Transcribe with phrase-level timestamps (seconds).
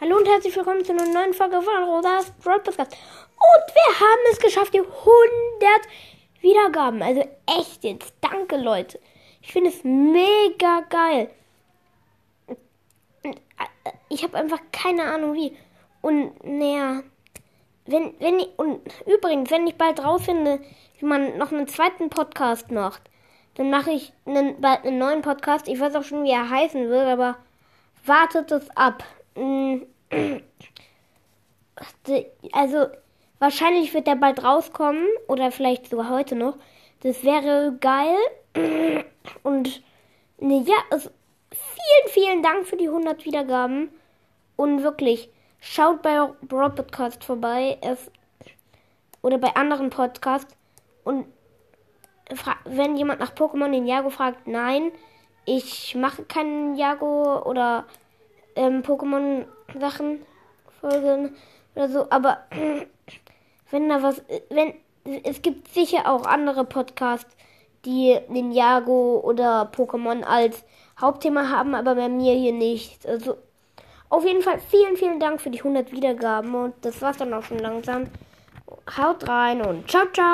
[0.00, 2.92] Hallo und herzlich willkommen zu einer neuen Folge von Rosas Broad Podcast.
[2.92, 4.92] Und wir haben es geschafft, die 100
[6.40, 7.02] Wiedergaben.
[7.02, 7.28] Also
[7.58, 8.14] echt jetzt.
[8.20, 9.00] Danke, Leute.
[9.42, 11.28] Ich finde es mega geil.
[14.08, 15.56] Ich habe einfach keine Ahnung wie.
[16.00, 17.02] Und naja,
[17.86, 20.60] wenn, wenn ich, und übrigens, wenn ich bald rausfinde,
[21.00, 23.02] wie man noch einen zweiten Podcast macht,
[23.56, 25.66] dann mache ich einen, bald einen neuen Podcast.
[25.66, 27.36] Ich weiß auch schon, wie er heißen wird, aber
[28.04, 29.02] wartet es ab.
[29.38, 29.82] Mm.
[32.52, 32.86] Also,
[33.38, 36.56] wahrscheinlich wird der bald rauskommen oder vielleicht sogar heute noch.
[37.00, 38.16] Das wäre geil.
[39.44, 39.82] Und
[40.38, 41.10] ne, ja, also
[41.50, 43.90] vielen, vielen Dank für die 100 Wiedergaben.
[44.56, 45.30] Und wirklich,
[45.60, 47.78] schaut bei Broad Podcast vorbei.
[47.80, 48.10] Es,
[49.22, 50.56] oder bei anderen Podcasts.
[51.04, 51.26] Und
[52.64, 54.90] wenn jemand nach Pokémon den Jago fragt, nein,
[55.44, 57.86] ich mache keinen Jago oder
[58.58, 60.22] ähm, Pokémon-Sachen,
[60.80, 61.36] Folgen
[61.74, 62.38] oder so, aber
[63.70, 64.74] wenn da was, wenn,
[65.24, 67.36] es gibt sicher auch andere Podcasts,
[67.84, 70.64] die Ninjago oder Pokémon als
[71.00, 73.06] Hauptthema haben, aber bei mir hier nicht.
[73.06, 73.36] Also,
[74.08, 77.44] auf jeden Fall vielen, vielen Dank für die 100 Wiedergaben und das war's dann auch
[77.44, 78.08] schon langsam.
[78.96, 80.28] Haut rein und ciao, ciao!